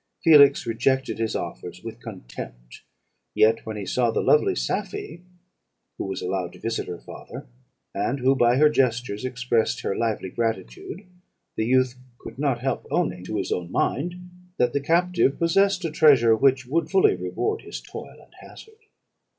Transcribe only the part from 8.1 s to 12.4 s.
who, by her gestures, expressed her lively gratitude, the youth could